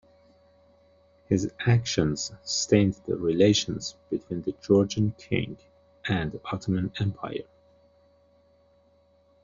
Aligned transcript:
His 1.27 1.51
actions 1.59 2.31
stained 2.41 2.95
the 3.05 3.15
relations 3.15 3.95
between 4.09 4.41
the 4.41 4.53
Georgian 4.53 5.11
King 5.15 5.59
and 6.05 6.39
Ottoman 6.45 6.91
Empire. 6.99 7.45